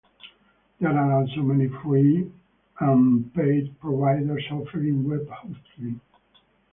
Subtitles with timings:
[0.79, 2.31] There are also many free
[2.79, 6.01] and paid providers offering web hosting.